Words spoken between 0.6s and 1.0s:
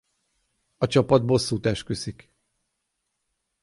A